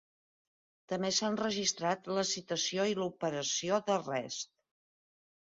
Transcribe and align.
També 0.93 1.11
s'han 1.17 1.37
registrat 1.41 2.09
la 2.19 2.25
citació 2.29 2.89
i 2.93 2.97
l'operació 3.03 3.81
d'arrest. 3.91 4.53